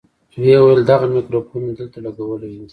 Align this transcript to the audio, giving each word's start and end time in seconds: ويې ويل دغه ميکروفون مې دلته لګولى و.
ويې 0.41 0.57
ويل 0.61 0.81
دغه 0.89 1.05
ميکروفون 1.15 1.59
مې 1.65 1.73
دلته 1.79 1.97
لګولى 2.05 2.47
و. 2.59 2.61